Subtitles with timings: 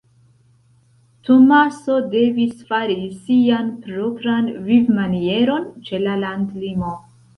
[1.29, 6.97] Tomaso devis fari sian propran vivmanieron ĉe la landlimo.